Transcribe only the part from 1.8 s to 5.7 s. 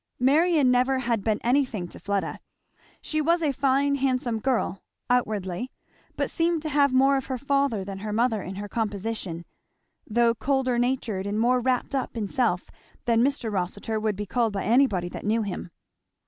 to Fleda. She was a fine handsome girl, outwardly,